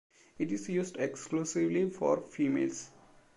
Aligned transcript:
It 0.39 0.51
is 0.51 0.67
used 0.67 0.97
exclusively 0.97 1.91
for 1.91 2.23
females. 2.25 2.89